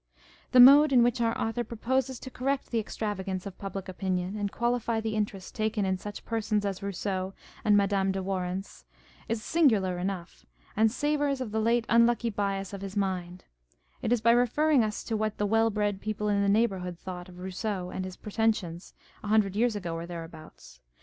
[0.51, 4.35] The mode in which our author proposes to correct the extrava gance of public opinion,
[4.35, 8.83] and qualify the interest taken in such persons as Kousseau and Madame de Warens,
[9.29, 10.43] is singular enough,
[10.75, 14.83] and savours of the late unlucky bias of his mind: â€" it is by referring
[14.83, 18.17] us to what the well bred people in the neighbourhood thought of Rousseau and his
[18.17, 20.81] pretensions a hundred years ago or thereabouts.